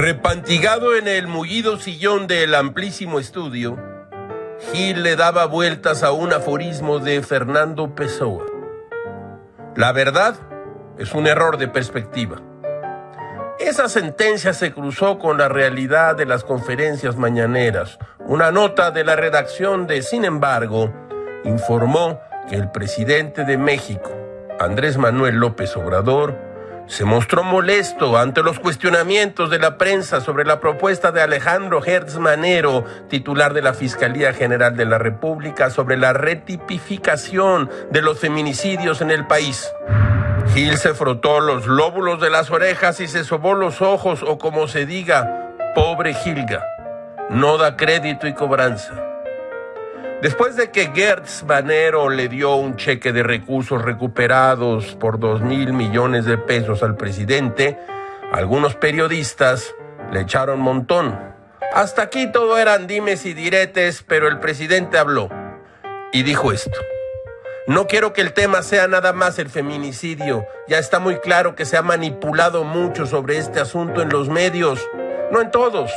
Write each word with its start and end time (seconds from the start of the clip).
Apantigado 0.00 0.94
en 0.94 1.08
el 1.08 1.26
mullido 1.26 1.76
sillón 1.76 2.28
del 2.28 2.54
amplísimo 2.54 3.18
estudio, 3.18 3.76
Gil 4.72 5.02
le 5.02 5.16
daba 5.16 5.46
vueltas 5.46 6.04
a 6.04 6.12
un 6.12 6.32
aforismo 6.32 7.00
de 7.00 7.20
Fernando 7.20 7.96
Pessoa. 7.96 8.46
La 9.74 9.90
verdad 9.90 10.36
es 10.98 11.14
un 11.14 11.26
error 11.26 11.58
de 11.58 11.66
perspectiva. 11.66 12.40
Esa 13.58 13.88
sentencia 13.88 14.52
se 14.52 14.72
cruzó 14.72 15.18
con 15.18 15.36
la 15.36 15.48
realidad 15.48 16.14
de 16.14 16.26
las 16.26 16.44
conferencias 16.44 17.16
mañaneras. 17.16 17.98
Una 18.20 18.52
nota 18.52 18.92
de 18.92 19.02
la 19.02 19.16
redacción 19.16 19.88
de 19.88 20.02
Sin 20.02 20.24
embargo 20.24 20.94
informó 21.44 22.20
que 22.48 22.54
el 22.54 22.70
presidente 22.70 23.44
de 23.44 23.58
México, 23.58 24.12
Andrés 24.60 24.96
Manuel 24.96 25.36
López 25.36 25.76
Obrador, 25.76 26.47
se 26.88 27.04
mostró 27.04 27.44
molesto 27.44 28.16
ante 28.16 28.42
los 28.42 28.58
cuestionamientos 28.58 29.50
de 29.50 29.58
la 29.58 29.76
prensa 29.76 30.20
sobre 30.22 30.44
la 30.44 30.58
propuesta 30.58 31.12
de 31.12 31.20
Alejandro 31.20 31.84
Hertz 31.84 32.16
Manero, 32.18 32.84
titular 33.08 33.52
de 33.52 33.62
la 33.62 33.74
Fiscalía 33.74 34.32
General 34.32 34.74
de 34.74 34.86
la 34.86 34.98
República, 34.98 35.70
sobre 35.70 35.98
la 35.98 36.14
retipificación 36.14 37.70
de 37.90 38.02
los 38.02 38.18
feminicidios 38.18 39.02
en 39.02 39.10
el 39.10 39.26
país. 39.26 39.70
Gil 40.54 40.78
se 40.78 40.94
frotó 40.94 41.40
los 41.40 41.66
lóbulos 41.66 42.20
de 42.22 42.30
las 42.30 42.50
orejas 42.50 43.00
y 43.00 43.06
se 43.06 43.22
sobó 43.22 43.54
los 43.54 43.82
ojos, 43.82 44.22
o 44.26 44.38
como 44.38 44.66
se 44.66 44.86
diga, 44.86 45.52
pobre 45.74 46.14
Gilga, 46.14 46.64
no 47.28 47.58
da 47.58 47.76
crédito 47.76 48.26
y 48.26 48.32
cobranza. 48.32 49.07
Después 50.22 50.56
de 50.56 50.72
que 50.72 50.90
Gertz 50.92 51.44
Banero 51.46 52.08
le 52.08 52.26
dio 52.28 52.56
un 52.56 52.74
cheque 52.74 53.12
de 53.12 53.22
recursos 53.22 53.82
recuperados 53.82 54.96
por 54.96 55.20
dos 55.20 55.42
mil 55.42 55.72
millones 55.72 56.24
de 56.24 56.36
pesos 56.36 56.82
al 56.82 56.96
presidente, 56.96 57.78
algunos 58.32 58.74
periodistas 58.74 59.76
le 60.10 60.22
echaron 60.22 60.58
montón. 60.58 61.16
Hasta 61.72 62.02
aquí 62.02 62.32
todo 62.32 62.58
eran 62.58 62.88
dimes 62.88 63.26
y 63.26 63.32
diretes, 63.32 64.02
pero 64.02 64.26
el 64.26 64.40
presidente 64.40 64.98
habló 64.98 65.28
y 66.12 66.24
dijo 66.24 66.50
esto. 66.50 66.80
No 67.68 67.86
quiero 67.86 68.12
que 68.12 68.22
el 68.22 68.32
tema 68.32 68.62
sea 68.62 68.88
nada 68.88 69.12
más 69.12 69.38
el 69.38 69.50
feminicidio. 69.50 70.46
Ya 70.66 70.78
está 70.78 70.98
muy 70.98 71.18
claro 71.18 71.54
que 71.54 71.64
se 71.64 71.76
ha 71.76 71.82
manipulado 71.82 72.64
mucho 72.64 73.06
sobre 73.06 73.38
este 73.38 73.60
asunto 73.60 74.02
en 74.02 74.08
los 74.08 74.28
medios. 74.28 74.84
No 75.30 75.40
en 75.40 75.52
todos. 75.52 75.92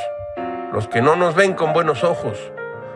Los 0.74 0.88
que 0.88 1.02
no 1.02 1.16
nos 1.16 1.34
ven 1.34 1.54
con 1.54 1.74
buenos 1.74 2.04
ojos. 2.04 2.38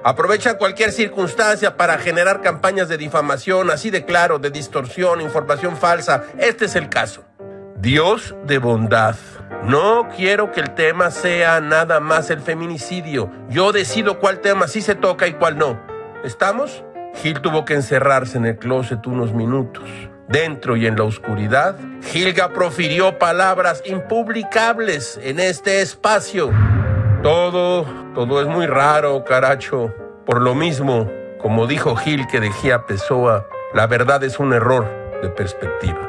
Aprovechan 0.07 0.57
cualquier 0.57 0.91
circunstancia 0.91 1.77
para 1.77 1.97
generar 1.97 2.41
campañas 2.41 2.87
de 2.87 2.95
difamación, 2.95 3.71
así 3.71 3.89
de 3.89 4.05
claro, 4.05 4.37
de 4.37 4.51
distorsión, 4.51 5.19
información 5.19 5.75
falsa. 5.75 6.25
Este 6.37 6.65
es 6.65 6.75
el 6.75 6.89
caso. 6.89 7.23
Dios 7.77 8.35
de 8.45 8.59
bondad. 8.59 9.15
No 9.63 10.07
quiero 10.15 10.51
que 10.51 10.61
el 10.61 10.75
tema 10.75 11.09
sea 11.09 11.59
nada 11.59 11.99
más 12.01 12.29
el 12.29 12.39
feminicidio. 12.39 13.31
Yo 13.49 13.71
decido 13.71 14.19
cuál 14.19 14.41
tema 14.41 14.67
sí 14.67 14.81
se 14.81 14.93
toca 14.93 15.25
y 15.25 15.33
cuál 15.33 15.57
no. 15.57 15.81
¿Estamos? 16.23 16.83
Gil 17.23 17.41
tuvo 17.41 17.65
que 17.65 17.73
encerrarse 17.73 18.37
en 18.37 18.45
el 18.45 18.59
closet 18.59 19.07
unos 19.07 19.33
minutos. 19.33 19.89
Dentro 20.27 20.77
y 20.77 20.85
en 20.85 20.97
la 20.97 21.03
oscuridad, 21.03 21.77
Gilga 22.03 22.53
profirió 22.53 23.17
palabras 23.17 23.81
impublicables 23.87 25.19
en 25.23 25.39
este 25.39 25.81
espacio. 25.81 26.51
Todo, 27.25 27.87
todo 28.13 28.39
es 28.39 28.47
muy 28.47 28.67
raro, 28.67 29.23
caracho. 29.23 29.91
Por 30.27 30.43
lo 30.43 30.53
mismo, 30.53 31.09
como 31.41 31.65
dijo 31.65 31.95
Gil 31.95 32.27
que 32.27 32.39
dejía 32.39 32.85
Pessoa, 32.85 33.47
la 33.73 33.87
verdad 33.87 34.23
es 34.23 34.37
un 34.39 34.53
error 34.53 34.85
de 35.23 35.29
perspectiva. 35.29 36.07